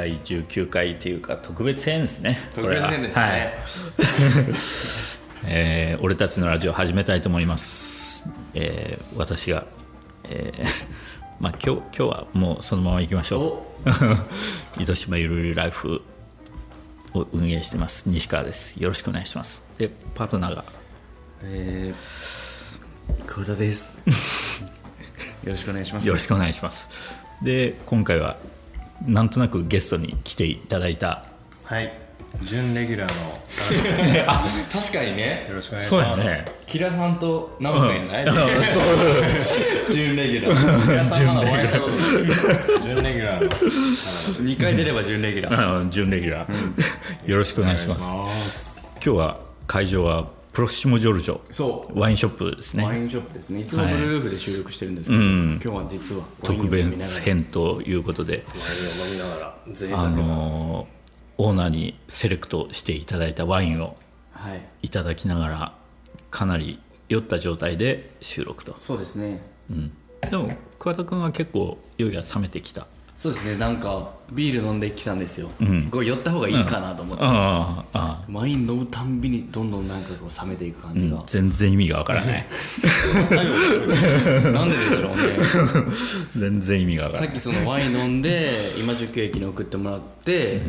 [0.00, 2.38] 第19回というか特別編ですね。
[2.54, 3.22] 特別編ですね。
[3.22, 3.36] は。
[3.36, 3.52] い。
[5.52, 9.66] えー俺たちのラジオ始めたいと思います、えー私が、
[10.24, 10.64] えー
[11.38, 13.66] まあ今日今日はもうそのまま行きましょ
[14.78, 14.80] う。
[14.80, 16.00] 糸 島ゆるゆるライフ
[17.12, 18.08] を運営してます。
[18.08, 18.82] 西川です。
[18.82, 19.66] よろしくお願いします。
[19.76, 20.64] でパートナーが。
[21.42, 23.98] えー、久保田です。
[25.44, 26.06] よろしくお願いします。
[26.06, 26.88] よろしくお願いします。
[27.42, 28.38] で今回は
[29.06, 31.24] なんとなくゲストに来ていただいた。
[31.64, 31.92] はい。
[32.42, 33.40] 準レギュラーの。
[34.28, 35.46] あ確かにね。
[35.48, 36.44] よろしくお願いしそうやますね。
[36.66, 39.94] キラさんと何回ない、うん。
[39.94, 40.90] 準レギュラー。
[40.90, 42.02] 皆さんまだお会いしたことない
[42.82, 43.50] 準レギュラーの。
[43.50, 45.80] 2回出れば準レギュラー。
[45.80, 45.90] うん。
[45.90, 48.14] 準レギュラー、よろしくお願いします。
[48.14, 48.84] ます。
[49.04, 51.40] 今日は会場はプロシモジョルジョ。
[51.52, 51.98] そう。
[51.98, 52.84] ワインショップですね。
[52.84, 53.60] ワインショップですね。
[53.60, 58.32] いつもブルールーフで収録してるんですけど、今日は実は特別編ということで。
[58.36, 59.56] ワインを飲みながら。
[59.72, 61.00] 贅あのー
[61.42, 63.96] オーナーにセレクトしていただいたワインを
[64.32, 64.62] はい。
[64.82, 65.74] いただきながら
[66.30, 69.42] かなり酔った状態で収録と、そうですね。
[69.70, 69.92] うん、
[70.28, 72.86] でも桑田君は結構酔いが冷めてきた
[73.20, 75.90] そうですねなんかビール飲んできたんですよ、ん。
[75.90, 82.46] これ寄った方がいいかなと思って、あああワイン飲むたんびにどんどんなんかこう冷めていく感じが、全然意味がわからない。
[84.54, 85.36] なんででしょうね。
[86.34, 87.28] 全然意味がわからない。
[87.28, 90.62] さっきそのワイン飲んで今宿駅に送ってもらって、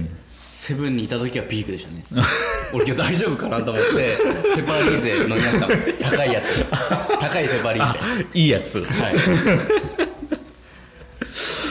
[0.51, 2.03] セブンにいた時はピークでしたね。
[2.75, 4.17] 俺今日大丈夫かなと思って
[4.57, 5.67] ペパーリーゼ飲みました。
[6.09, 6.65] 高いやつ。
[7.17, 7.99] 高いペパーリーゼ。
[8.33, 8.81] いいやつ。
[8.81, 9.09] は
[10.05, 10.10] い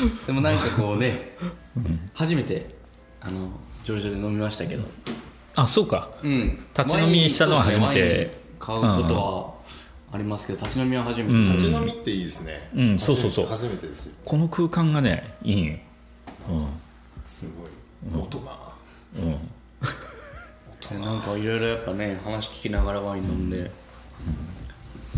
[0.27, 1.37] でもなんかこうね、
[2.15, 2.67] 初めて
[3.21, 3.51] あの
[3.85, 4.85] 上場で飲みましたけど。
[5.57, 6.11] あそうか。
[6.23, 6.65] うん。
[6.77, 8.41] 立ち飲みしたのは初めて。
[8.61, 9.55] 買うことは
[10.13, 12.71] ありますけど立ち飲みは初めて、立ち飲みっていいですね。
[12.75, 13.47] うんそうそうそう。
[13.47, 14.15] 初めてですよ。
[14.25, 15.67] この空間がねいい。
[15.69, 15.79] よ
[17.25, 17.47] す
[18.13, 18.23] ごい。
[18.23, 18.41] 大人。
[20.91, 23.71] で なんかいろいろやっぱね話聞きながらワイン飲んで、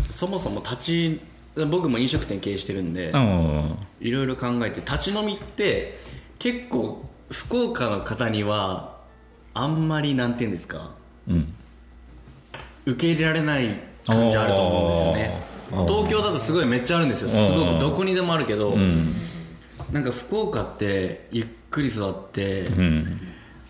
[0.09, 1.21] そもそも立ち
[1.69, 3.77] 僕も飲食店経営してるんでうん。
[4.01, 5.99] いろいろ考えて立ち飲みって
[6.39, 8.97] 結構福岡の方には
[9.53, 10.91] あんまりなんて言うんですか
[11.27, 11.53] うん。
[12.85, 13.67] 受け入れられない
[14.05, 15.53] 感じあると思うんですよね。
[15.87, 17.29] 東京だとすごいめっちゃあるんですよ。
[17.29, 18.75] すごくどこにでもあるけど、
[19.91, 23.19] なんか福岡ってゆっくり座ってうん。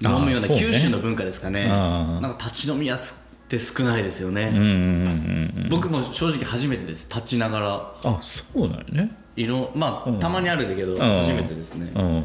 [0.01, 1.69] 飲むような九州の文化ですかね。
[1.71, 3.22] あーなんか立ち飲みやす
[3.55, 7.07] って少ないですよね、うんうんうん僕も正直初めてです。
[7.09, 7.93] 立ちながら。
[8.03, 9.15] あそうだよね。
[9.35, 10.97] いろまあ、たまにあるんだけど、ん。
[10.97, 12.17] 初めてですね、うん。
[12.19, 12.23] へ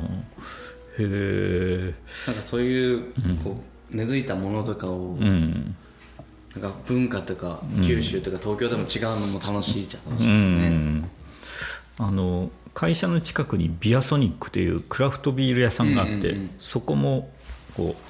[0.99, 1.95] え。
[2.27, 3.63] なんかそういうこ
[3.93, 5.75] う根付いたものとかを、うん。
[6.55, 11.11] なんか文化とか九州とか東京でも違うのも楽しいじゃ楽しいですうね、ん。
[11.99, 17.31] あの会社の近くにビアソニックというクラフトビール屋さんがあって、そこも
[17.77, 18.08] こう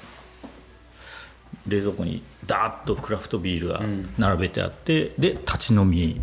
[1.69, 3.81] 冷蔵庫にダーッとクラフトビールが
[4.17, 6.19] 並べてあって、うん、で立ち飲み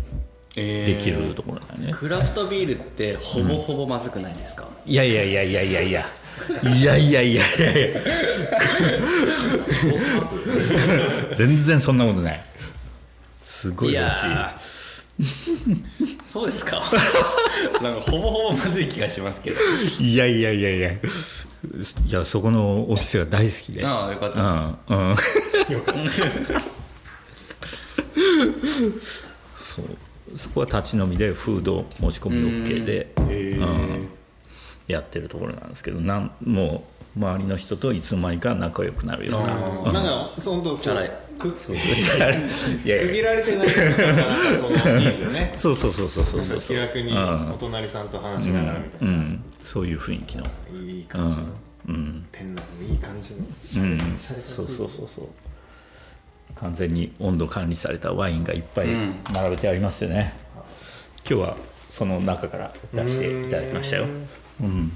[0.55, 6.05] できるところだよね、えー、クラフトビールってほぼほぼまずくないですか、うん、いやいやいやいやいや。
[6.63, 7.87] いやいやいやいやいや。
[7.89, 8.01] いや
[11.35, 12.39] 全然そんなことない。
[13.41, 14.76] すごい美味しい。
[16.23, 16.83] そうですか。
[17.81, 19.57] なんかほぼほぼまずい気がしますけど。
[19.99, 20.91] いやいやいやいや。
[20.91, 20.99] い
[22.09, 23.85] やそこのお店が大好きで。
[23.85, 25.15] ああよかったうんうん。
[29.55, 29.85] そう。
[30.35, 34.09] そこは立ち飲みでフード持ち込み OK で、うん。
[34.87, 36.85] やってるところなんですけどなんも
[37.17, 39.55] う周りの人といつの間にか仲良くなるような。
[39.55, 39.93] うん。
[39.93, 41.75] なんかそのとチャラいく区
[43.13, 45.53] 切られてないからないいですよね。
[45.57, 47.51] そうそうそうそうそうそう気楽にうん。
[47.51, 50.45] お隣さんと話しながらみたいな、うん、そういう雰囲気の。
[50.73, 51.43] いい感じの、
[51.89, 52.25] うん。
[52.31, 54.17] 店内もいい感じの。
[54.17, 55.27] そうそうそうそう。
[56.55, 58.87] 完全に温度管理されたワインがいっぱい
[59.33, 60.33] 並べてありますよね、
[61.29, 61.57] 今日は
[61.89, 64.05] その中から出していただきましたよ。
[64.61, 64.91] うん。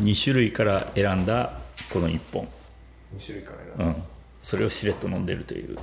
[0.00, 1.52] 2種類から選んだ
[1.92, 2.48] この1本、
[3.16, 4.02] 2種類から選んでうん、
[4.40, 5.78] それをしれっと飲んでるという。
[5.78, 5.82] あ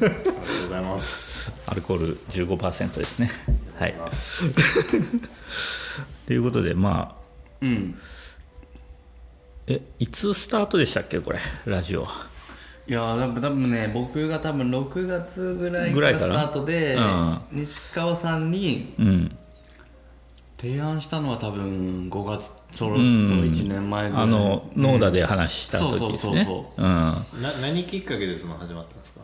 [0.00, 0.34] りがとう
[0.64, 1.50] ございます。
[1.66, 3.30] アルコール15%ですね。
[3.78, 3.94] はい。
[6.26, 7.24] ということでまあ
[7.62, 7.98] うん。
[9.66, 12.06] えいつスタートでしたっけこれラジオ。
[12.86, 16.18] いやー多分多分ね僕が多分6月ぐらいぐからら？
[16.20, 17.40] スタートで、うん。
[17.52, 19.38] 西川さんにうん
[20.64, 23.02] 提案したのは多分5月そろそろうん
[23.50, 26.08] 1年前ぐらい、あのノーダで話した時ですね。
[26.08, 26.86] そうそうそうう。
[26.86, 26.86] ん。
[27.42, 29.20] な何きっかけでその始まったんですか？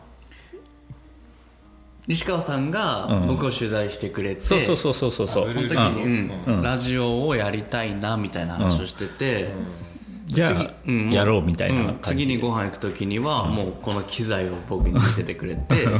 [2.07, 5.27] 西川さんが僕を取材してくれて、そうそうそうそうそう。
[5.27, 6.61] そうその時に、うん。
[6.61, 9.49] ラジオをやりたいなみたいな話をしてて、
[10.27, 15.87] じゃあ、次うんもやろうみたいな次にご飯行く時には、もうこの機材を僕に見せてくれて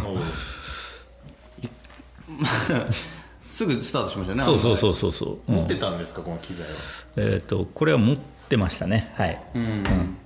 [3.51, 5.56] すぐスタートしましたねそうそうそうそうそう、うん。
[5.57, 6.74] 持ってたんですかこの機材は？
[7.18, 9.13] えっ、とこれは持ってましたね。
[9.15, 10.18] はい、うん。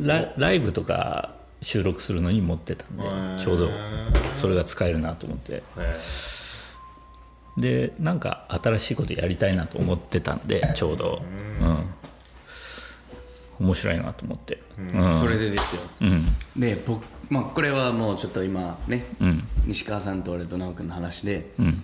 [0.00, 3.70] ラライブとか収録するのに持ってたんでんちょうど。
[4.32, 5.64] それが使えるなと思って。
[5.76, 5.98] え
[7.58, 11.22] でなんか新しいことやりたいなと思ってたんでちょうど。
[11.60, 11.64] う
[13.64, 13.66] ん。
[13.66, 14.62] 面白いなと思って。
[14.78, 15.18] うん。
[15.18, 16.26] それでですよ、うん。
[16.56, 19.42] で僕、まあ、これはもうちょっと今ね、うん。
[19.66, 21.82] 西川さんと俺と直君の話で、うん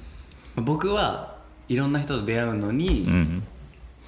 [0.57, 1.37] 僕は
[1.69, 3.43] いろんな人と出会うのに、うん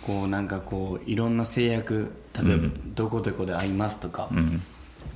[0.06, 4.60] こうなんかこういろんな制約例えばどこどこで会いますとか、うん。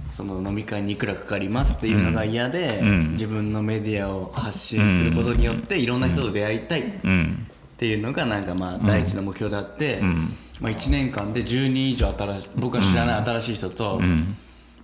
[0.09, 3.13] その飲み会にいくらかかりますっていうのが嫌で、ん。
[3.13, 7.47] 自分のメディアを発信することによっていろんな人と出会いたいっうん。
[7.77, 10.01] ていうのがなんかまあ第一の目標であって、
[10.61, 14.01] まあ、1年間で10人以上新しい僕が知らない新しい人と、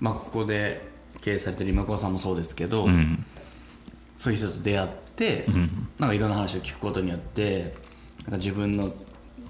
[0.00, 0.86] まあ、ここで
[1.22, 3.24] 経営されてる今川さんもそうですけど、うん。
[4.16, 5.03] そういう人と出会って、
[5.98, 7.74] なんかいろんな話を聞くことによって
[8.22, 8.92] なんか自分の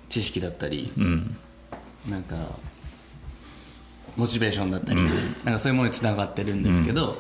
[0.08, 1.36] 知識だったり、うん。
[2.08, 2.36] なんか
[4.16, 5.00] モチベーションだったり、
[5.42, 7.16] なんかそういうものにつながってるんですけど、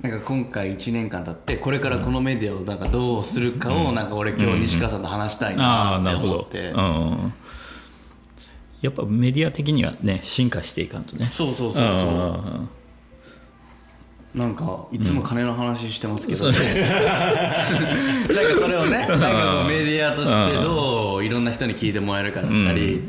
[0.00, 7.32] なんか今回1年間経ってこれからこのメディアをなんかどうするかをなんか俺今日西川さんと話したいなって思って、うん。
[8.80, 11.28] やっぱメディア的にはね進化していかんとね。
[11.30, 11.84] そうそうそうそう。
[11.84, 11.84] う
[12.62, 12.68] ん
[14.36, 23.02] なんかいつも金の話してますけど、ね なんかそれをねなんかメディアとしてどういろんな人に聞いてもらえるかだったり、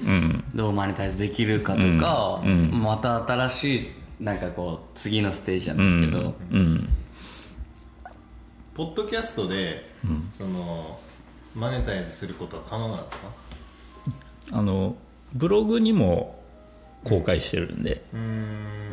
[0.56, 2.42] どうマネタイズできるかとか、
[2.72, 3.18] また
[3.50, 3.92] 新しい
[4.24, 6.90] なんかこう次のステージじゃないけど、うん。
[8.74, 9.92] ポッドキャストで、
[10.38, 10.98] その
[11.56, 13.28] マネタイズすることは可能なんですか？
[14.60, 14.96] あの
[15.34, 16.37] ブログにも
[17.08, 18.02] 公開してるんで、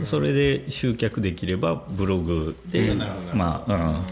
[0.03, 2.95] それで集客できればブログで、
[3.35, 4.03] まあ、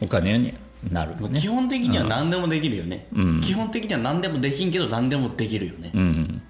[0.00, 0.54] うん、お金に
[0.90, 1.40] なるね。
[1.40, 3.06] 基本的には何でもできるよね、
[3.42, 6.42] 基本的には何でもできんけど何でもできるよね、うん。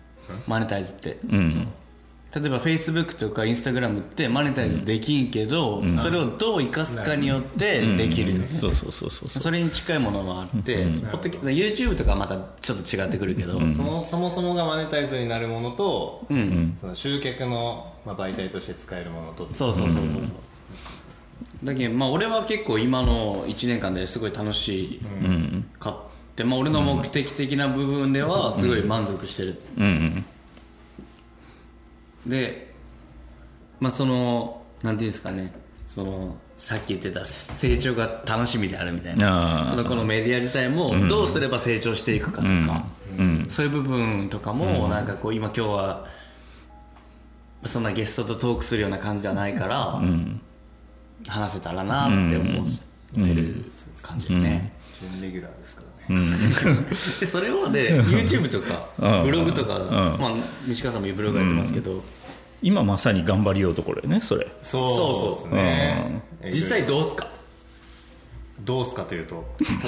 [0.47, 1.19] マネタイズって。
[1.31, 1.69] うん
[2.35, 9.43] 例えば Facebook とか Instagram ってマネタイズできんけど、それをどう生かすかによってできるよね、そうそうそうそうそう。
[9.43, 16.77] それに近いものもあって、ポッドキャ YouTube とかはまたちょっと違ってくるけど、そのそもそもがマネタイズになるものと、うん。
[16.81, 20.21] その集客の、まあ、媒体として使えるものとそうそうそうそうそう。
[21.65, 25.01] だけどまあ俺は結構今の1年間ですごい楽しい
[25.79, 25.95] かっ
[26.35, 30.25] て、まあ、俺の目的的な部分ではすごい満足してる、うん
[32.27, 32.75] で
[33.81, 35.53] まあそのなんていうんですかね。
[35.87, 39.67] そのさっき言ってた成長が楽しみであるみたいな。
[39.69, 42.85] そのこのメディア自体もどうすれば成長していくかとか、
[43.49, 46.07] そういう部分とかもなんかこう今今日は
[47.65, 50.01] そんなゲストとトークするような感じではないから、
[51.29, 52.67] 話せたらなって思っ
[53.25, 53.65] てる
[54.01, 54.73] 感じでね、
[55.13, 56.17] 準レギュラーですからね、
[56.91, 58.89] でそれをね YouTube とか
[59.23, 59.79] ブログとか、
[60.19, 60.33] まあ、
[60.67, 62.03] 西川さんもブログやってますけど、
[62.61, 64.47] 今まさに頑張りようところよねそれ。
[64.63, 67.29] そうそうですね、実際どうすか？
[68.65, 69.45] どうすかというと。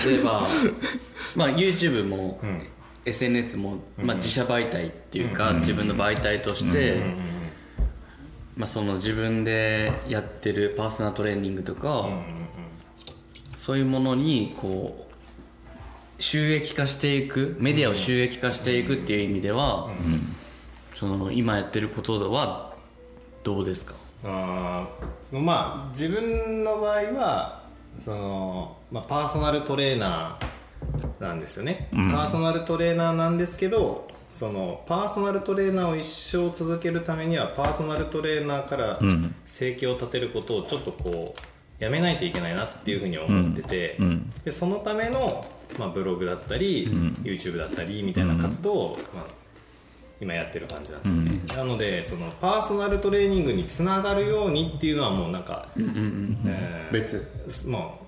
[0.07, 0.49] 例えば、
[1.37, 2.63] まあ、YouTube も、ん。
[3.07, 7.03] SNS も、まあ、自社媒体っていうか、自分の媒体として、
[8.57, 12.09] まあ、その自分でやってるパーソナルトレーニングとか、
[13.55, 15.04] そういうものにこう
[16.25, 19.91] 収益化していくメディアを収益化していくっていう意味では、
[20.95, 22.73] その今やってることは
[23.43, 23.95] どうですか？
[24.25, 27.61] あーそのまあ自分の場合は
[27.99, 38.99] その、まあ、パーソナルトレーナーなんですよね、パーソナルトレーナーなんですけどそのパーソナルトレーナーを一生続けるためにはパーソナルトレーナーから
[39.45, 43.99] 生計を立てることをちょっとこうやめないといけないなっていうふうに思ってて、
[44.43, 45.45] でそのための、
[45.79, 46.87] まあ、ブログだったり、
[47.23, 49.25] YouTube だったりみたいな活動を、まあ、
[50.21, 57.67] 今やってる感じなんですよね、なのでそのパーソナルトレーニングにつながるようにっていうのはもうなんか、えー別。
[57.67, 58.05] もう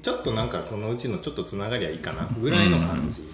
[0.00, 3.24] ちょっとなんかそのうちのちょっとつながりはいいかなぐらいの感じ、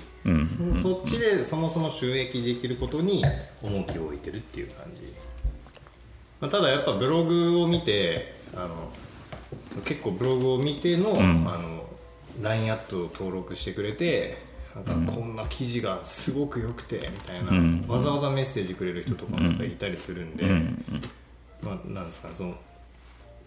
[0.74, 3.22] そそっちでそもそも収益できることに
[3.62, 5.02] 重きを置いてるっていう感じ、
[6.40, 8.90] まあ、ただやっぱブログを見てあの
[9.84, 11.22] 結構ブログを見ての,、あ
[11.58, 11.85] の
[12.40, 14.38] LINE アットを登録してくれて
[14.84, 20.44] なんかこんな記事がすごく良くてみたいな、わざわざメッセージくれる人とかもいたりするんで、
[21.62, 22.54] まあ、なんですかねその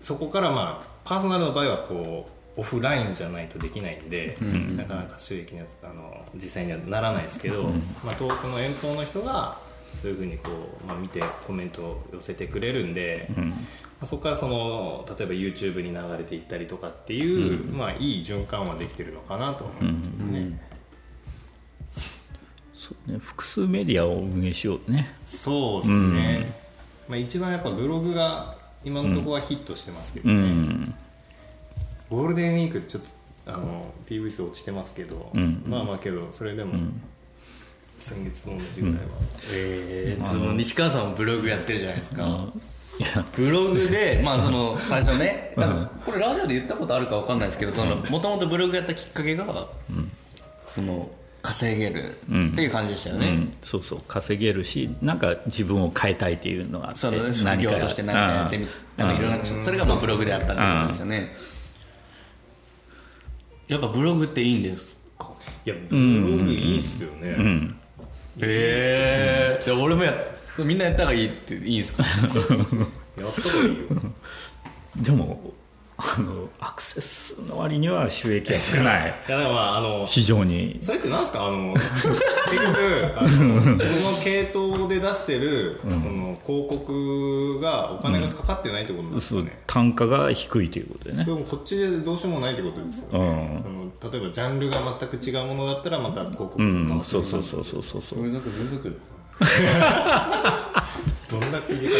[0.02, 4.36] そこからまあパーソナルの場合はこうオフラインじゃないとできないんで、
[4.76, 7.64] なかなか収益にはあの実際にはならないですけど、
[8.04, 9.58] まあ、遠くの遠方の人が
[10.02, 10.50] そういうふうにこ
[10.84, 13.46] う、まあ、見てコメントを寄せてくれるんで、まあ、
[14.06, 20.70] そこからその例えば YouTube に流れていったりとかっていう、まあ、いい循環はできてるのかなと思いますけどね。
[22.74, 23.20] そうね。
[23.20, 25.14] 複数メディアを運営しようね。
[25.26, 26.54] そうですね、
[27.10, 30.96] まあ、一番やっぱブログが今のところはヒットしてますけどうね、ん。
[32.10, 33.10] ゴールデンウィークちょっと
[33.52, 35.64] あの PV 数落ちてますけど、ん。
[35.68, 36.74] まあまあけどそれでも、
[37.98, 39.02] 先月と同じぐらいは、
[39.54, 42.54] えー、その西川さんもブログやってるじゃないですか、
[43.36, 45.54] ブログでまあその最初ね。
[46.06, 49.46] これラジオで言ったことあるかわかんないですけどそのもともとブログやったきっかけが、
[50.68, 51.10] その
[51.42, 54.02] 稼げるっていう感じでしたよね、うん、そうそう。
[54.08, 61.34] 稼げるしなんか自分を変えたいっていうのがあってその副業として何かやってみなんかいろんなそれがまあブログであったってことですよね。
[63.70, 65.32] やっぱブログっていいんですか？
[65.66, 67.70] いやブログいいっすよね、
[68.42, 70.14] へえじゃあ俺もや
[70.56, 72.04] そうみんなやった方がいいっていいんですか？
[72.10, 73.86] やった方がいいよ。
[74.98, 75.54] でも
[76.02, 79.14] あのアクセスの割には収益は少ない。
[79.28, 80.80] いやだからまああの非常に。
[80.82, 81.46] それってなんですか？
[81.48, 83.42] あの結局あのそ
[84.12, 91.24] の系統で出してる、その広告がお金がかかってないってことですそうよね、単価が低いということでね。
[91.26, 93.62] それもこっちでどうしようもないってことですよね、
[94.02, 98.02] その例えばジャンルが全く違うものだったらまた広告がうんそうそうそうそうそう。
[98.02, 99.00] そう風俗風俗
[101.30, 101.94] どんだけ時間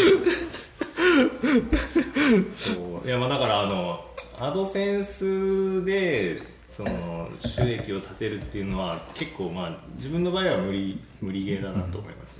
[2.54, 4.04] そういやまあだからあの
[4.38, 12.36] アドセンスでその収益を立てるっていうのは結構まあ自分の場合は無理無理ゲーだなと思います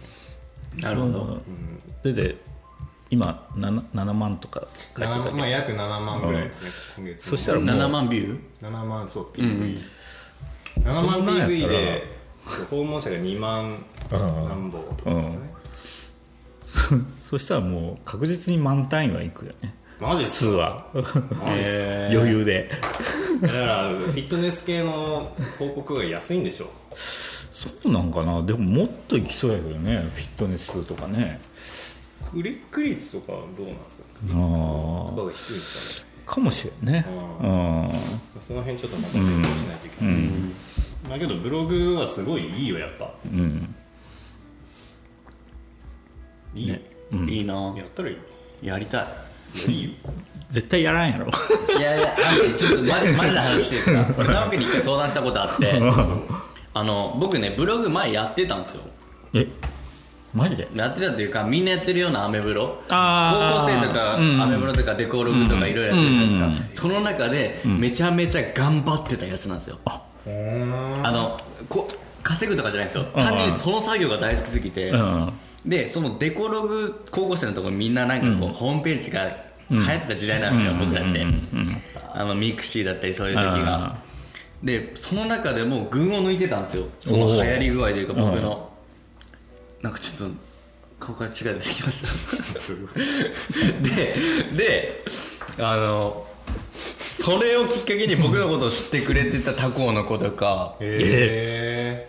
[0.76, 1.42] ね、なるほど。
[2.02, 2.37] でで
[3.11, 4.66] 今 7, 7万とか
[4.97, 5.37] 書いてた7けど。
[5.37, 7.28] まあ、約7万ぐらいですね、今月。
[7.30, 7.69] そしたらもう。
[7.69, 9.83] 7万ビュー？7万そう PV、
[10.76, 12.19] 7そ万んなんやったら PV で
[12.70, 19.75] 訪問者が2万何本とかですかね、 そしたらもう確実に満単位はいくよね。
[19.99, 20.87] 普マジっす通は。
[20.94, 21.02] マ
[21.54, 22.70] ジっす 余裕で。
[23.42, 28.42] だからフィットネス系の広告が安いんでしょそうなんかな。
[28.42, 29.99] でももっといきそうやけどね。
[30.14, 31.40] フィットネスとかね。
[32.32, 34.04] クリック率とかどうなんですか？
[34.25, 36.11] あとかが低いんですかね。
[36.26, 37.04] あかもしれんね。
[37.42, 37.88] ううん。
[38.40, 40.32] その辺ちょっとまた勉強しないといけないですけど、
[41.11, 43.11] だけどブログはすごいいいよやっぱ。
[43.26, 43.75] うん。
[46.55, 46.76] いいよ、
[47.29, 47.55] いいな。
[47.76, 48.14] やったらいい。
[48.14, 48.21] よ
[48.62, 49.07] やりたい。
[49.59, 49.90] いやいいよ。
[50.50, 51.26] 絶対やらんやろ。
[51.79, 55.79] いやいや、あのねちょっとマジマジな話してるか ら、直樹に一回相談したことあって、
[56.75, 58.83] あの僕ね、ブログ前やってたんですよ。
[59.35, 59.47] え？
[60.35, 60.69] マジで？
[60.75, 64.40] やってたっていうか、みんなやってるようなアメブロ、高校生とか、うん。
[64.43, 69.79] アメブロとかデコログとかいろいろやってるじゃないですか、その中で、めちゃめちゃ頑張ってたやつなんですよ。
[69.85, 70.02] あ
[72.40, 74.88] 稼ぐとかじゃないですよ、単純にその作業が大好きすぎて。
[74.90, 75.32] うん。
[75.66, 79.28] でそのデコログ高校生のところみんななんかこう、ホームページが
[79.68, 81.26] 流行ってた時代なんですよ、僕らって、
[82.14, 83.99] あのミクシーだったりそういう時が。
[84.62, 86.87] でその中でも群を抜いてたんですよ。
[87.00, 88.70] その流行り具合というか僕の。
[89.82, 90.35] なんかちょっと
[90.99, 92.70] 顔から血が出てきました。
[93.82, 94.16] で
[94.54, 95.04] で
[95.59, 96.26] あの
[97.22, 102.06] それをきっかけに僕のことを知ってくれてた他校の子とかへ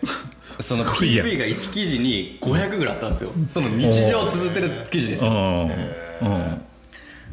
[0.60, 3.30] その PV が1記事に500ぐらいあったんですよ。
[3.48, 5.70] その日常を綴ってる記事ですうよ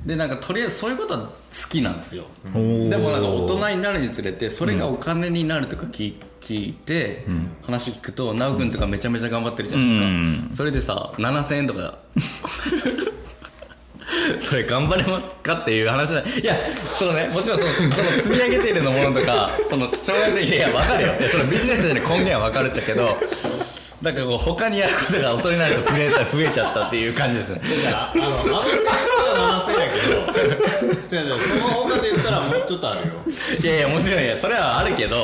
[0.06, 1.34] でなんかとりあえずそういうことは好
[1.70, 2.24] きなんですよ。
[2.54, 2.60] で
[2.98, 7.26] もなんか大人になるにつれてそれがお金になるとか聞聞いて、
[7.64, 10.50] 話聞くと奈く君とかめちゃめちゃ頑張ってるじゃないですか、うん。
[10.54, 11.98] それでさ7000円とか
[14.40, 16.56] それ頑張れますかっていう話じゃないいや
[16.98, 21.14] そのねもちろんそのその積み上げているのものとか その将来的にいや分かるよ。
[21.20, 23.18] いやそのビジネスでの根源は分かるっちゃけど
[24.02, 27.62] なんかこう他にやることが大人になると増えた増えちゃったっていう感じですね。
[27.84, 28.24] だからあの
[31.12, 33.06] 違う違うその他で言ったらもうちょっとあるよ。
[33.62, 35.16] いやいやもちろんいやそれはあるけど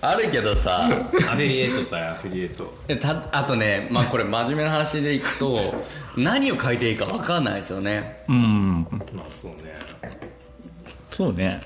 [0.00, 2.72] あるけどさアフィリエイトだよアフィリエイト。
[2.86, 5.74] でたあとねまあこれ真面目な話でいくと
[6.16, 8.24] 何を書いていいか分かんないですよね。
[8.28, 8.86] うん。
[9.12, 9.74] まあそうね。
[11.10, 11.60] そうね。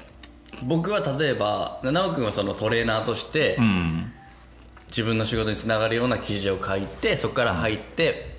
[0.63, 4.13] 僕は例えば奈く君はそのトレーナーとしてうん。
[4.89, 8.36] 自分の仕事につながるような記事を書いてそこから入って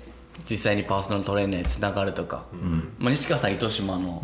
[0.48, 2.44] 実際にパーソナルトレーナーにつながるとか、
[2.98, 4.22] まあ、西川さん糸島の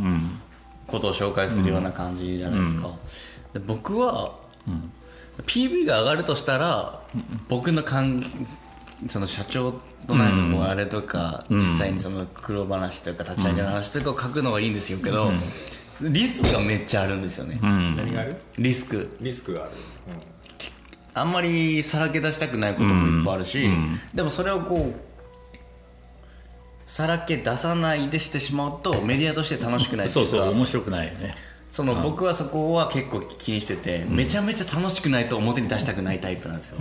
[0.86, 2.90] ことを紹介するような感じじゃないですか、
[3.52, 4.38] で僕は、
[5.46, 7.00] PV が上がるとしたら
[7.48, 8.24] 僕の感
[9.08, 9.72] その社長
[10.06, 15.30] となんかあれとか、実際にその苦労話とか立ち上げの話とかを書くのがいいんですよけど、
[16.00, 18.36] リスクがめっちゃあるんですよね、何がある？
[18.58, 19.16] リスク。
[19.20, 19.70] リスクがある、
[21.14, 23.68] あんまりさらけ出したくないこともいっぱいあるし、
[24.12, 24.94] でもそれをこう
[26.86, 30.36] さらけ出さないでしてしまうとメディアとして楽しくないってそいううか。
[30.36, 31.34] そう面白くないよね。
[31.70, 36.78] その僕はそこは結構気にしてて、めちゃめちゃ楽しくないと表に出したくないタイプなんですよ、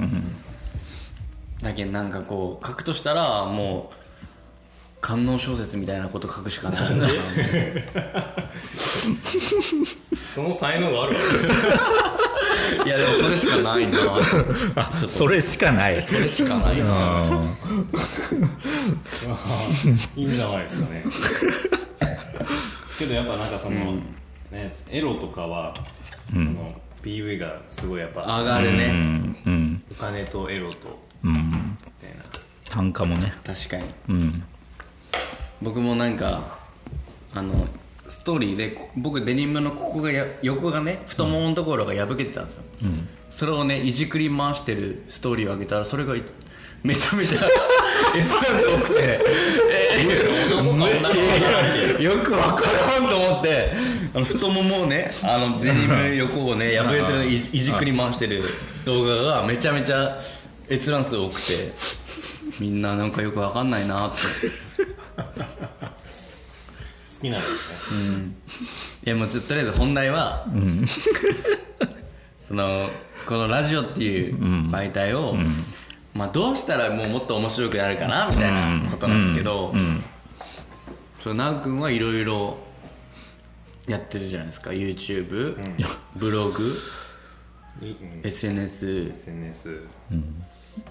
[1.64, 3.96] だけどなんかこう書くとしたらもう
[5.02, 7.08] 観音小説みたいなこと書くしかないな。
[10.36, 11.20] その才能があるわ
[12.86, 13.98] いやでもそれしかないな。
[14.76, 16.02] あそれしかない。
[16.02, 16.90] それしかないです
[20.16, 20.30] いいん。
[20.32, 21.04] じゃないですかね。
[23.00, 23.96] けどやっぱなんかその、
[24.52, 25.74] ねエロとかは、
[26.32, 29.38] その PV がすごいやっぱ上がるね、うん。
[29.46, 29.84] うん。
[29.92, 31.34] お金とエロとうん。
[31.34, 31.40] み
[32.02, 32.24] たいな。
[32.70, 33.34] 単価もね。
[33.46, 33.84] 確かに。
[34.10, 34.44] うん。
[35.62, 36.60] 僕もなんか
[37.34, 37.68] あの
[38.08, 42.64] ストーリーでこ僕デニムのここがや横がね太もものところが破けてたんですよ、
[43.30, 46.24] それをねいじくり回してるストーリーを上げたらそれがい
[46.84, 47.40] めちゃめちゃ
[48.16, 49.20] 閲覧数多くて。
[49.72, 50.34] えー
[52.02, 53.72] よくわからんと思って。
[54.14, 58.44] あの太ももをねあのデニム横をね 破れてるのいいじくり回してる
[58.86, 60.20] 動画がめちゃめちゃ
[60.70, 61.72] 閲覧数多くて。
[62.60, 64.18] みんななんかよくわかんないなって。
[64.73, 64.73] 好
[67.24, 68.36] きなんですね、
[69.06, 70.46] いやもうちょっととりあえず本題は、
[72.40, 72.90] その
[73.26, 74.38] このラジオっていう
[74.70, 75.36] 媒体を、
[76.14, 79.74] まあ、どうしたらもうもっと面白くなるかなみたいなことなんですけど、
[81.20, 82.58] そうなおくんはいろいろ
[83.88, 84.72] やってるじゃないですか。
[84.72, 85.58] YouTube、
[86.16, 86.76] ブログ
[87.82, 88.22] いうん。
[88.24, 89.84] SNS SNS、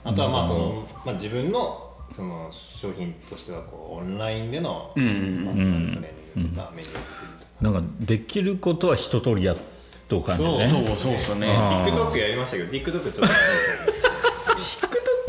[0.04, 7.70] あとはまあその、まあ、自分のその商品としてはこうオンラインでのパーソナルトレーニングとかメニュー作りとか、な。
[7.70, 9.56] んかできることは一通りやっ
[10.08, 10.66] とう感じね？
[10.68, 11.46] そうそうですよね。
[11.48, 13.32] TikTok やりましたけど TikTok ちょっと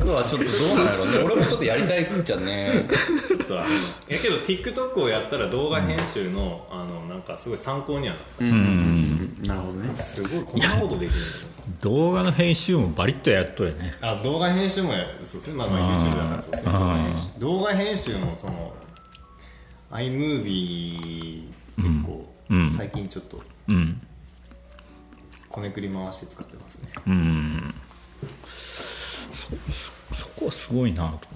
[0.03, 1.17] TikTok はちょっとどうなんやろうね。
[1.25, 2.87] 俺もちょっとやりたいっちゃね？
[3.27, 3.73] ちょっとあのい
[4.09, 9.41] やけど TikTok をやったら動画編集の,、あのなんかすごい参考にはなっうん。
[9.43, 9.89] なるほどね。
[9.95, 13.93] たすごいこんなことできるんだ動画の編集もバリッとやっとるよね。
[14.01, 15.53] あ動画編集もやそうですね。
[15.53, 16.71] まあまあ YouTube だからそうですね。
[16.71, 17.39] 動画編集。
[17.39, 18.73] 動画編集のその
[19.93, 22.33] iMovie 結構、
[22.75, 24.01] 最近ちょっとうん。
[25.49, 26.89] こねくり回して使ってますね。
[27.05, 27.75] うん。
[28.47, 29.29] そ
[30.15, 31.29] そこはすごいなと思って。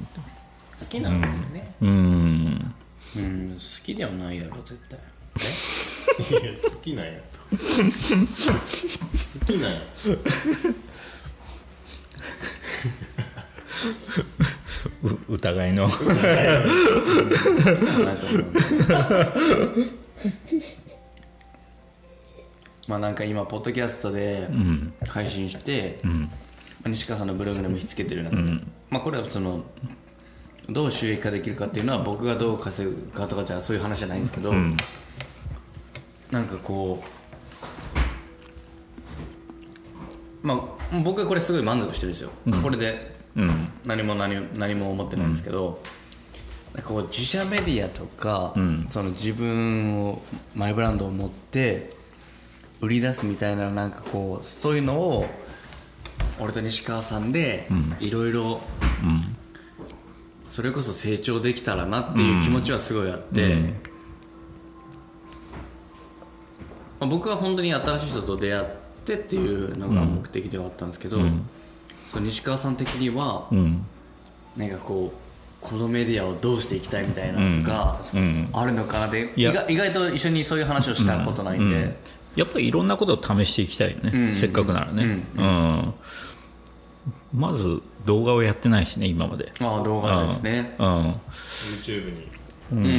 [0.79, 2.75] 好きなんですよね、うん。
[3.17, 3.53] うん。
[3.53, 4.57] 好きではないやろ。
[4.63, 4.99] 絶対。
[6.31, 7.19] いや好きなんや。
[7.51, 7.55] 好
[9.45, 9.77] きなんや。
[9.77, 10.19] う
[15.29, 15.89] 疑いの。
[22.87, 24.49] まあなんか今ポッドキャストで
[25.07, 26.29] 配信して、ま
[26.85, 28.41] あ西川さんのブログにも引き付けてる中で、
[28.89, 29.65] まあこれはその
[30.69, 34.53] どう収益化できるかっていうのは僕がどう稼ぐかとかじゃそういう話じゃないんですけど、
[36.31, 37.03] なんかこ
[40.43, 40.59] うまあ
[41.03, 42.31] 僕はこれすごい満足してるんですよ、
[42.63, 43.69] これでうん。
[43.86, 45.82] 何も何も何も思ってないんですけど、
[46.73, 48.54] なんかこう自社メディアとか、
[48.89, 50.21] その自分を
[50.56, 51.95] マイブランドを持って
[52.82, 55.26] 売り出すみたいななんかこうそういうのを
[56.39, 57.67] 俺と西川さんで
[58.00, 58.62] いろいろ
[60.50, 63.56] それこそ成長できたらなっていう気持ちはすごいあって、
[67.00, 68.65] まあ僕は本当に新しい人と出会っ
[69.06, 71.19] てっていうのが目的ではあったんですけど、
[72.11, 73.85] その西川さん的には、うん。
[74.55, 75.17] なんかこう
[75.61, 78.49] このメディアをどうしていきたいみたいなのとか、うん。
[78.53, 81.97] あるのかなで意外意外と一緒にそういう話をしたことないんで、
[82.35, 84.35] やっぱりいろんなことを試していきたいよね、うん。
[84.35, 85.93] せっかくならね、うん。
[87.33, 92.27] まず動画をやってないしね今まで、ああ動画ですね、うん、YouTube に。
[92.71, 92.93] うん、うんうんう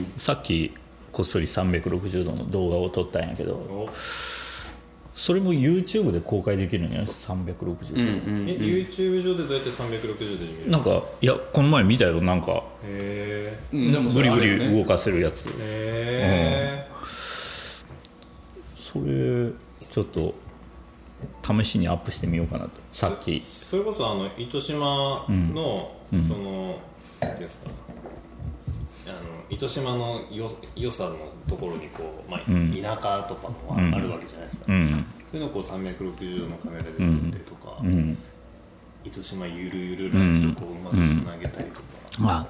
[0.00, 0.12] ん。
[0.16, 0.74] さっき
[1.12, 3.54] こっそり360度の動画を撮ったんやけど。
[3.54, 3.88] お
[5.14, 6.92] それも YouTube で公開できるん。
[6.92, 12.64] や360度、うんうんえ YouTube 上でどうやって360度るなんかいやこの前見たよなんか。
[12.82, 13.92] へうん。
[13.92, 15.48] でもそブリブリ動かせるやつ。
[15.60, 16.94] えへ
[18.76, 19.52] それ
[19.90, 20.34] ちょっと
[21.46, 22.70] 試しにアップしてみようかなと。
[22.92, 23.36] さっき。
[23.36, 26.80] えそれこそあの糸島の、その
[27.20, 27.70] なんていうんですか
[29.54, 31.16] 糸島のよ良さの
[31.48, 35.06] ところにこう、まあ田舎とかもあるわけじゃないですか、うん。
[35.30, 38.18] そういうのをこう360度のカメラで撮ったりとか、うん。
[39.04, 41.82] 糸島ゆるゆるライフとこううまくつなげたりとか、
[42.18, 42.46] まあ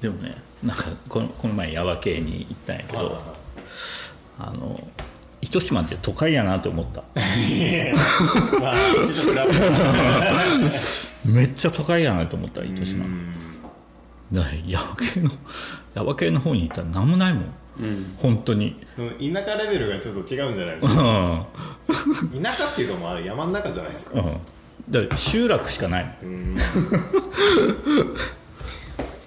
[0.00, 3.22] でもねなんかこのこの前耶馬渓に行ったんやけどはいはい
[4.40, 4.88] あの
[5.40, 7.04] 糸島って都会やなって思った。
[11.24, 13.06] めっちゃ都会やなと思った糸島
[14.32, 15.30] だヤバ系の
[15.94, 17.44] ヤバ系の方に行ったら何もないもん、
[18.18, 18.76] 本当に。
[18.98, 20.88] うん田舎レベルがちょっと違うんじゃないでうん。
[20.90, 21.46] すか
[22.42, 24.20] 田舎っていうかもうあれ山の中じゃないですか。
[24.20, 24.36] うん。
[24.90, 26.54] だから集落しかないうん。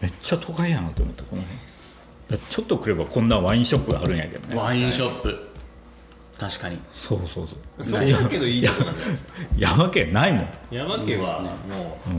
[0.01, 2.41] めっちゃ都会やなと思ったこの辺。
[2.49, 4.59] ちょっと来ればこんなワインショップがあるんやけどね。
[4.59, 5.47] ワインショップ。
[6.37, 6.77] 確かに。
[6.91, 7.83] そうそうそう。
[7.83, 9.33] それだけどいいとこなんじゃないですか。
[9.57, 12.11] 山県ないもん、山家はもう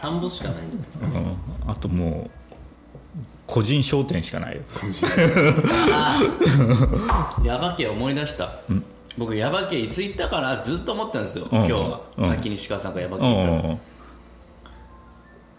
[0.00, 1.36] 田んぼしかないんじゃないですかうん、
[1.70, 2.30] あともう
[3.46, 4.62] 個人商店しかないよ。
[7.44, 8.50] ヤバ系思い出した、
[9.16, 11.58] 僕ヤバ系いつ行ったかなずっと思ってたんですよ、うん。
[11.58, 12.26] 今日は、うん。
[12.26, 13.80] さっき西川さんがヤバ系う行ったの、ん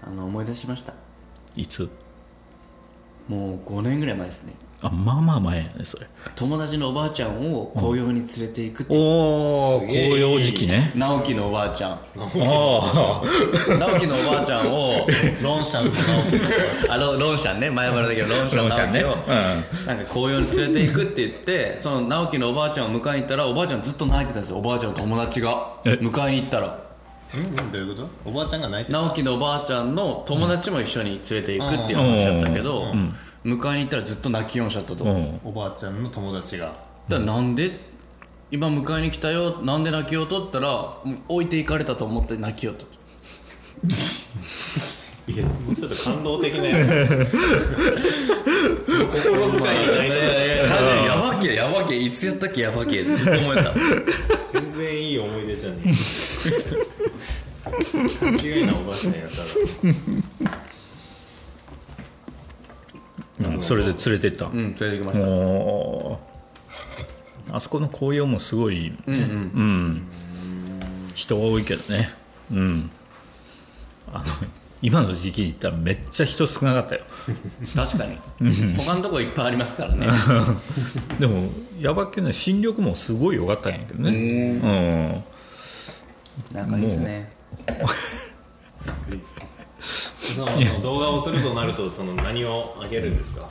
[0.03, 0.93] あの思い出しました。
[1.55, 1.89] いつ？
[3.27, 6.05] もう5年ぐらい前ですねあまあまあ前やねそれ。
[6.35, 10.91] 友達のおばあちゃんを紅葉に連れて行くって、おお紅葉時期ね。
[10.95, 11.91] 直樹のおばあちゃん。
[11.93, 13.21] ああ
[13.79, 15.07] 直樹のおばあちゃんを
[15.41, 16.91] ロンシャンと直樹。
[16.91, 17.71] あのロンシャンね。
[17.71, 19.15] 前原だけどロンシャン直樹を、
[19.87, 24.57] なんか紅葉に連れて行くって言ってその直樹のおばあちゃんを迎えに行ったらおばあちゃんずっと泣いてたんですよ。
[24.57, 25.79] おばあちゃんの友達が。
[25.85, 25.93] え？
[25.93, 26.87] 迎えに行ったら。
[27.33, 27.39] うん？
[27.41, 28.09] うんどういうこと？
[28.29, 29.01] おばあちゃんが泣いてた？
[29.01, 32.93] 直樹のおばあちゃんの友達も一緒に連れて行くっていう話だったけど、
[33.47, 35.39] 迎えに行ったらずっと泣きよんしゃったと、だかうん。
[35.45, 36.75] おばあちゃんの友達が。
[37.07, 37.79] らなんで
[38.51, 42.89] 今迎えに来たよなんで泣きようとったらもう置いていかれたと思って泣きよったと。
[45.31, 47.27] いやもうちょっと感動的なやつ。
[48.87, 49.67] 心遣いに泣い。
[49.89, 53.73] やいやいややばけやばけいつやったっけやばけずっと思えた。
[54.53, 55.91] 全然いい思い出じゃねえ。
[57.65, 59.37] 間違いなおばあちゃんやった
[60.47, 60.66] ら
[63.39, 63.61] うん。
[63.61, 64.45] それで連れてった。
[64.45, 65.25] うん連れてきました。
[67.55, 70.01] あそこの紅葉もすごい、うん
[71.15, 72.09] 人が多いけどね。
[72.51, 72.89] うん。
[74.11, 74.25] あの
[74.81, 77.01] 今の時期に行ったらめっちゃ人少なかったよ。
[77.75, 78.17] 確かに。
[78.75, 80.07] 他のとこいっぱいありますからね。
[81.19, 85.23] でもヤバ系の新緑もすごい良かったんやけどね。
[86.51, 87.31] 仲いいですね
[90.35, 93.49] その動画をするとなるとその何をあげるんですか？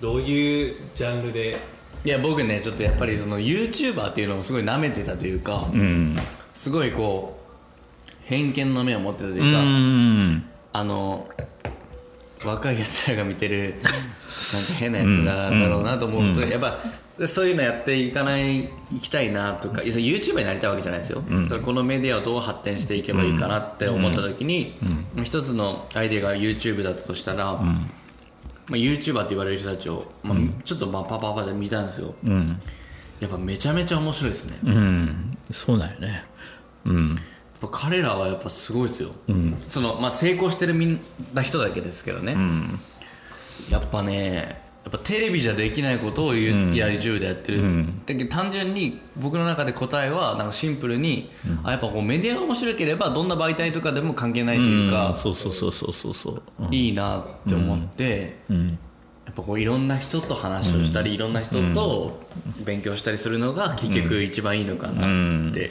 [0.00, 1.58] どういうジャンルで？
[2.04, 5.80] いや僕ねちょっとやっぱりその YouTuber っていうのをすごい舐めてたというか、うん。
[5.80, 6.18] うん
[6.54, 7.40] すごいこ
[8.06, 10.44] う偏見の目を持ってたとういうか、ん。
[10.74, 11.26] あの
[12.44, 13.88] 若いやつらが見てるなんか
[14.78, 16.78] 変なやつらだろうなと思うと、やっぱ
[17.26, 18.68] そういうのやっていかないい
[19.00, 24.74] きたいなとか、いやそれ YouTuber になりたいわけじゃないですよ、だからこのメディアをどう発展していけばいいかなって思った時に、
[25.24, 27.76] 一つのアイデアが YouTube だったとしたら、ま
[28.70, 32.60] あ、YouTuber って言われる人たちを、まあちょっとまあパパパで見たんですよ、うん。
[33.20, 35.30] やっぱめちゃめちゃ面白いですね、うん。
[35.50, 36.24] そうだよね。
[36.84, 37.08] うん。
[37.10, 37.18] やっ
[37.60, 39.10] ぱ彼らはやっぱすごいですよ、
[39.70, 41.00] そのまあ、成功してるみん
[41.32, 42.36] な人だけですけどね、
[43.70, 46.40] やっぱねやっぱテレビじゃできないことをや
[46.88, 47.62] り10でやってる、
[48.04, 51.30] だけど単純に僕の中で答えはなんかシンプルに、
[51.62, 55.14] あやっぱこうメディアが面白ければどんな媒体とかでも関係ないというか、うん。
[55.14, 56.42] そうそうそうそうそうそう。
[56.58, 56.74] うん。
[56.74, 58.78] いいなって思って、うん。
[59.24, 62.20] やっぱこういろんな人と話をしたり、いろんな人と
[62.64, 65.70] 勉強したりするのが結局一番いいのかなって、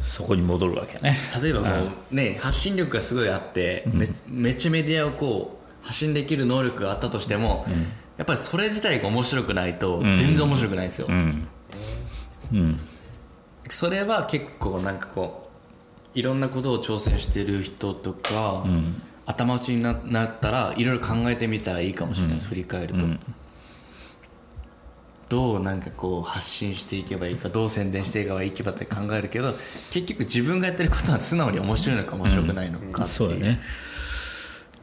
[0.00, 1.14] そこに戻るわけね。
[1.42, 1.68] 例えばも
[2.10, 7.66] うね発信力がすごいあって、めめっちゃメディアをこう発信できる能力があったとしても、
[8.16, 11.48] やっぱりそれ自体が面白くないと全然面白くないんですよ、うん。
[12.52, 12.80] うん。
[13.68, 15.50] それは結構なんかこ
[16.14, 18.64] ういろんなことを挑戦してる人とか、
[19.26, 22.36] 頭打ちにななったらいろいろ考えてみたらいいかもしれない。
[22.36, 23.06] です、振り返ると、
[25.28, 29.54] どうなんかこう発信していけばいいかどう宣伝していけばいいかって考えるけど
[29.92, 33.06] 結局自分がやってることは素直に面白いのか面白くないのかっていう。
[33.06, 33.60] そうだね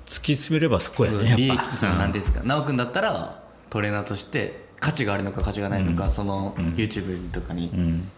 [0.07, 1.77] 突き詰めればそこやね利益やっぱ。
[1.77, 2.39] その何ですか。
[2.39, 8.09] 奈くんだったらトレーナーとして価値があるのか価値がないのか、その YouTube とかに、うん。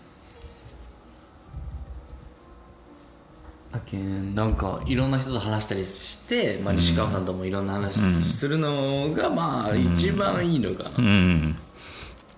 [3.72, 11.56] だけんなんかいろんな人と話したりして、まあ、西川さんともいろんな話するのがまあ一番いいのかな、うん。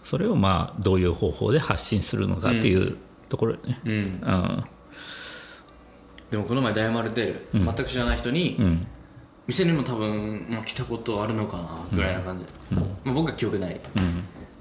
[0.01, 3.81] それをまあどういう方法で発信するのかっていうところよね。
[3.85, 3.93] うん。
[3.93, 4.63] うん。
[6.29, 8.87] でもこの前大丸で全く知らない人に、ん
[9.47, 12.45] 店にも多分、まあ、来たことあるのかなぐらいな感じ。
[12.45, 12.51] で、
[13.03, 13.79] まあ、僕は記憶ない、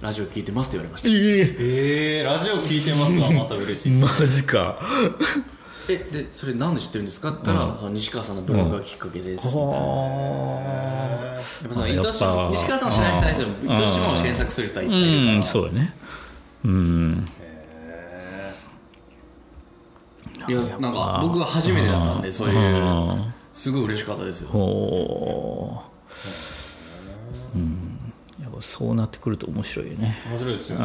[0.00, 1.08] ラジオ聞いてますって言われました。
[1.10, 3.42] ええー、ラジオ聞いてますわ。
[3.42, 4.78] また嬉しいですマジか。
[5.88, 15.26] えでそれなんで知ってるんですかって言ったら、その西川さんのブログがきっかけです、やっはぱそのやっぱ糸島西川さんを知らない人でも糸島を検索する人はいっぱいいるか。
[15.26, 15.94] ら、うんそうよね。
[16.64, 17.26] うん。
[20.48, 24.48] いやなんか僕は初めてだったんでそういうすごい嬉しかったですよ。
[24.48, 25.82] ほ
[27.54, 27.58] う。
[27.58, 28.14] うん。
[28.40, 30.18] やっぱそうなってくると面白いよね。
[30.30, 30.84] 面白いですよね。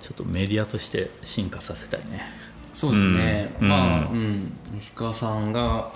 [0.00, 2.22] ちょっとメディアとして進化させたいね。
[2.74, 4.52] そうですね、まあうん。
[4.74, 5.92] 西川さんが、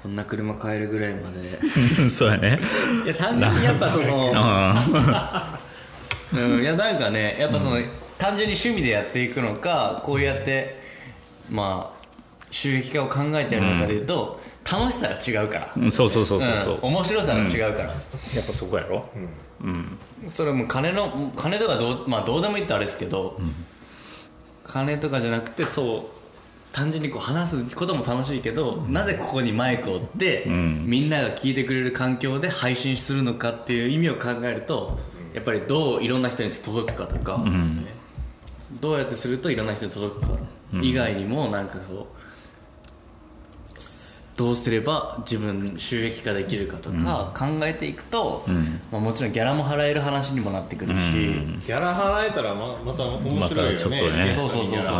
[0.00, 1.42] こんな車買えるぐらいまで。
[2.08, 2.60] そうやね。
[3.04, 5.58] いや単純にやっぱそのあ
[6.32, 7.78] うん、いやなんかねやっぱその、
[8.22, 10.76] 単純に趣味でやっていくのかこうやって
[11.50, 12.02] まあ
[12.52, 14.38] 収益化を考えてやるのかでいうと、
[14.70, 17.94] 楽しさが違うから、ーそうそうそうそうそう、うん面白さが違うから、や
[18.42, 19.08] っぱそこやろ、
[20.28, 23.40] それはもう金の金とかどう,、まあ、どうでもいいってあれですけど、
[24.64, 34.98] 金とかじゃなくてそう単純にこう話すことも楽しいけど、なぜここにマイクを置って、みんなが聞いてくれる環境で配信するのかっていう意味を考えると
[35.34, 37.42] やっぱりどういろんな人に届くかとか、
[38.80, 40.38] どうやってするといろんな人に届くか
[40.80, 42.06] 以外にもなんかそう
[44.36, 48.44] どうすれば自分収益化できるかとか考えていくと、
[48.90, 53.40] まあ、もちろんギャラも払える話にもなってくるし、ギャラ払えたらままた面白いよね。
[53.40, 54.32] またちょっとね。
[54.34, 54.96] そうそうそうそう。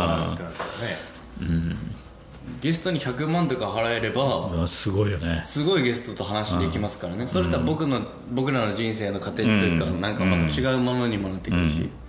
[2.61, 5.41] ゲストに100万とか払えればあすごいよね。
[5.43, 12.02] すごいゲストと話できますからね、そしたら僕の僕らの人生の糧っていうか、なんかまた違うものにもなってくるし、確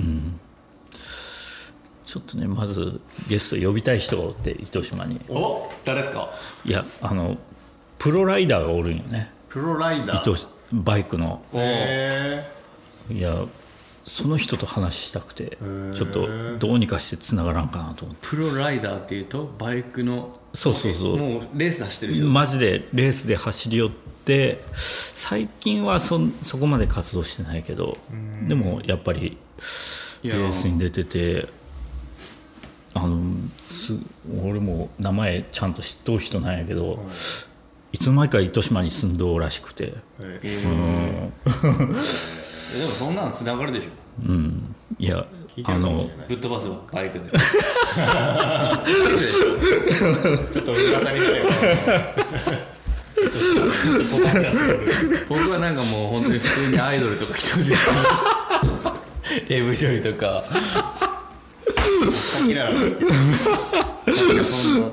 [0.00, 0.20] かに
[2.04, 5.20] ちょっとねまずゲスト呼びたい人って糸島に。
[5.28, 6.30] お誰ですか？
[6.64, 7.36] いやあの
[7.98, 9.30] プロライダーがおるんよね。
[9.48, 10.32] プロライダー？
[10.32, 10.36] 糸
[10.72, 11.42] バイクの。
[11.52, 12.44] へ
[13.10, 13.44] いや
[14.04, 15.58] その人と話したくて
[15.94, 18.28] ちょっとどうにかして繋がらんかなと思って。
[18.28, 20.32] プロライダーっていうとバイクの。
[20.54, 21.16] そうそうそう。
[21.16, 24.15] もうレースで走ってる人、マジでレースで走り寄って
[25.14, 27.96] 最近はそそこまで活動してないけど
[28.48, 29.38] でもやっぱり
[30.22, 30.36] いや。
[30.36, 31.48] レースに出てて
[32.94, 33.20] あの
[33.66, 33.94] す
[34.42, 36.98] 俺も名前ちゃんと知っとる人なんやけど、
[37.92, 37.98] い。
[37.98, 39.92] つの間にか糸島に住んどうらしくて。
[40.20, 41.30] ええー
[42.76, 43.90] でもそんなのつながるでしょ。
[44.98, 45.24] いや
[45.56, 47.30] 聞いてあのぶっ飛ばすわバイクで。
[50.52, 51.26] ちょっと噂にな
[55.28, 57.74] 僕はなんかもう本当に普通にアイドルとか来てほしい
[59.48, 60.44] AV 女優とか
[62.46, 64.88] キララですけどなんかそんな。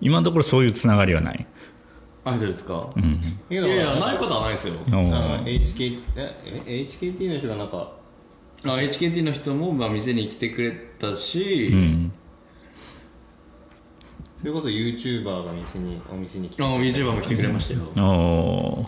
[0.00, 1.46] 今のところそういうつながりはない、
[2.24, 2.90] アイドルですか、
[3.48, 4.74] けどいやいやないことはないですよ。
[4.74, 6.34] HK え
[6.66, 7.92] え HKT の人がなんか
[8.64, 12.12] あ HKT の人もまあ店に来てくれたし、うん
[14.44, 18.06] それこそ YouTuber が店にお店に来てあ YouTuber も来てくれましたよ。
[18.06, 18.84] お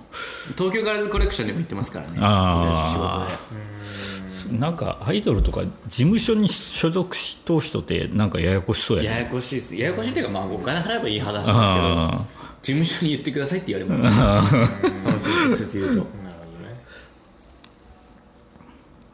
[0.54, 2.18] 東京ガールズコレクションにも行ってますからね。
[2.20, 4.56] あ仕事で。
[4.58, 5.70] ーなんかアイドルとか事
[6.04, 9.08] 務所に所属しとう人ってなんかややこしそうやね。
[9.08, 9.74] ややこしいです。
[9.74, 12.26] ややこしいっていうかまあお金払えばいい話ですけどあ
[12.60, 15.02] 事務所に言ってくださいって言われます。
[15.02, 16.04] その直接言うと。
[16.22, 16.44] なるほ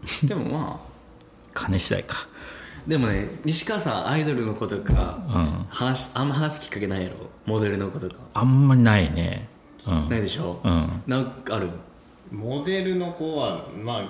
[0.02, 0.28] どね。
[0.28, 0.88] でもまあ
[1.54, 2.26] 金次第か
[2.86, 5.18] でもね西川さんアイドルのことか、
[5.68, 7.14] 話すあんま話すきっかけないやろ？
[7.46, 8.16] モデルのことか。
[8.34, 9.48] あんまりないね。
[9.86, 10.08] うん。
[10.08, 11.02] ないでしょ、うん。
[11.06, 11.68] なんかある？
[12.30, 14.04] モデルの子はまあ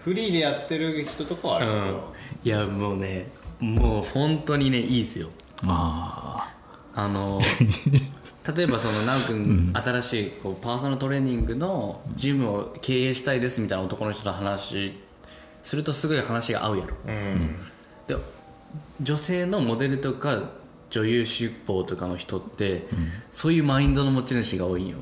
[0.00, 5.30] フリーでやってる人とかはあるけど、いやもうねもう本当にねいいですよ。
[5.66, 6.52] あ
[6.94, 7.40] あの
[8.54, 14.92] 例えばその奈くん、新しいこうパーソナルトレーニングのジムを経営したいですみたいな男の人と話
[15.64, 16.94] するとすごい話が合うやろ。
[17.08, 17.56] うん。
[18.06, 18.16] で
[19.00, 20.50] 女性のモデルとか
[20.90, 22.86] 女優出向とかの人って、
[23.30, 24.98] そういうマインドの持ち主が多いんよ。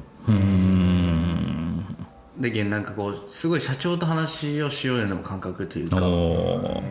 [2.39, 6.83] で現なんかこうすごい社長と話をしようような感覚というあか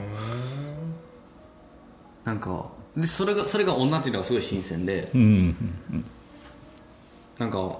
[2.23, 5.09] なんかでそれがそれが女っていうのがすごい新鮮で。
[5.15, 5.55] うん
[7.39, 7.79] なんか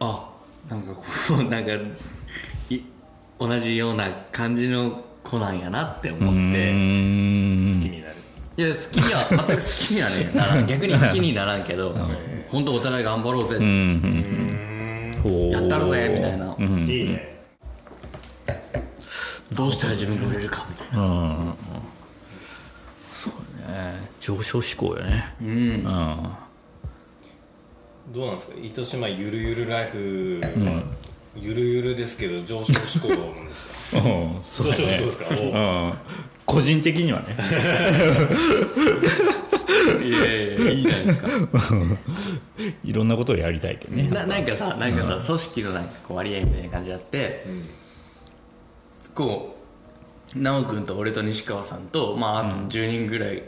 [0.00, 0.28] あ
[0.68, 1.04] なんかこ
[1.38, 1.80] う なんかい
[3.38, 6.72] 同じような感じの子なんやなって思うって。
[6.72, 7.72] ん。
[7.72, 8.14] 好きになる。
[8.56, 10.66] いや好きには全く好きにはねならん。
[10.66, 11.94] 逆に好きにならんけど
[12.50, 13.60] 本当お互い頑張ろうぜ、や
[15.60, 16.88] ったるぜみたいな、うん。
[16.88, 17.38] いいね。
[19.52, 21.00] どうしたら自分が売れるかみたいな。
[21.00, 21.54] うん。
[23.12, 23.32] そう
[23.70, 24.10] ね。
[24.18, 25.32] 上昇志向よね。
[25.40, 25.48] うん。
[25.48, 25.84] うん。
[28.12, 28.54] どうなんですか？
[28.60, 30.82] 糸島ゆるゆるライフは
[31.36, 34.02] ゆるゆるですけど上昇志向なんですか？
[34.04, 35.24] うんそうだ上昇志ね向ですか？
[35.30, 35.40] おう。
[35.44, 35.48] う
[35.90, 35.92] ん。
[36.46, 37.26] 個人的にはね。
[40.04, 41.28] いやいやいやいいじゃないですか。
[42.84, 44.08] いろんなことをやりたいけどね。
[44.08, 47.44] ななんかさなんかさ、組織のなんかこう割合みたいな感じあって、
[49.14, 49.56] こ
[50.34, 53.42] う奈く君と俺と西川さんと、まあ、あと10人ぐらい、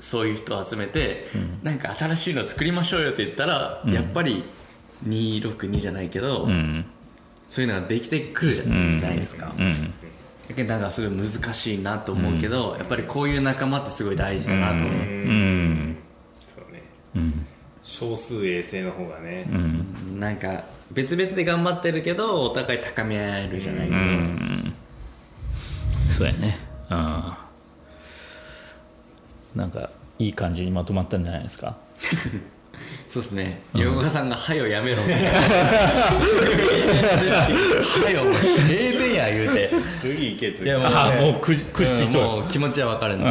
[0.00, 1.28] そういう人を集めて、
[1.62, 4.44] なんか新しいの作りましょうよって言ったら、やっぱり
[5.06, 6.84] 262じゃないけど、うん。
[7.50, 9.72] そういうのができてくるじゃないですか、うん。
[10.48, 15.96] だけどなんかすごい難しいなと思うけど、やっぱりこういう仲間ってすごい大事だなと思う、うん。
[16.56, 16.82] そうね、
[17.82, 19.46] 少数衛星の方がね、
[20.18, 23.98] なんか別々で頑張ってるけどお互い高め合えるじゃないけど、
[26.08, 26.58] そうやね。
[26.90, 27.32] うん
[29.54, 31.76] なんかいい感じにまとまったんじゃないですか？
[33.08, 33.62] そうですね。
[33.74, 34.66] 横川さんが「はよ。
[34.66, 35.30] やめろ」みたいな
[38.04, 38.22] 「はよ。
[38.68, 43.24] 閉店や」言うて次行け次いやもうあもうくじくじもう気持ちは分かるんで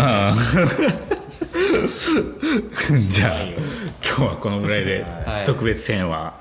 [3.09, 6.33] じゃあ今日はこのぐらいではい特別編は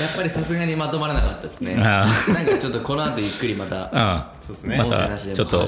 [0.00, 5.66] やっぱりさすがにまとまらなかったですねあなんかちょっとこの後ゆっくりまたあそうですねまちょっと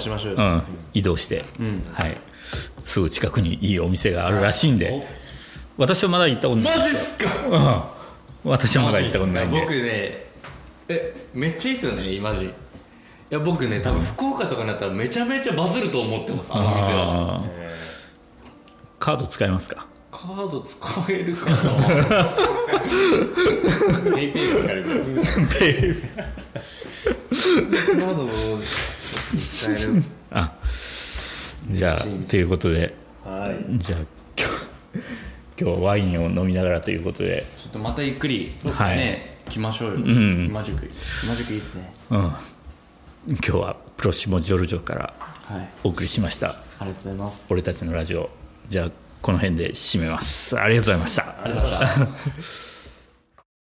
[0.95, 1.45] 移動して
[1.93, 2.17] はい
[2.97, 5.07] すぐ近くにいいお店があるらしいんで。
[5.77, 6.79] 私はまだ行ったことない。
[6.79, 7.27] マジっすか？
[8.45, 8.51] うん。
[8.51, 9.61] 私はまだ行ったことないんで。
[9.61, 10.25] 僕ね
[10.89, 12.47] えめっちゃいいっすよねマジ。
[12.47, 12.51] い
[13.29, 17.43] や僕ね多分福岡とかになったらめちゃめちゃバズると思ってますあの店は。
[18.99, 19.87] カード使えますか？
[20.11, 20.79] カード使
[21.11, 21.57] えるかな？
[24.17, 25.15] ペイペイが使えるじゃないで
[25.95, 26.23] すか。
[26.23, 28.33] カードも
[28.63, 30.03] 使える。
[30.31, 30.55] あ
[31.71, 33.79] じゃあということではい。
[33.79, 33.99] じゃあ
[34.39, 35.07] 今日
[35.59, 37.45] 今日はワインを飲みながらということで。
[37.59, 40.47] ちょっとまたゆっくりそうですね、来ましょうよ、ん。
[40.47, 40.73] 今宿
[41.25, 41.93] 今宿いいっすね。
[42.11, 42.19] うん。
[42.19, 42.37] 今
[43.39, 45.15] 日はプロシモジョルジョから
[45.47, 45.69] はい。
[45.85, 46.57] お送りしました。
[46.79, 47.47] ありがとうございます。
[47.51, 48.31] 俺たちのラジオ。
[48.69, 48.91] じゃあ
[49.23, 50.59] この辺で締めます。
[50.59, 51.23] ありがとうございました。
[51.43, 52.76] ありがとうございました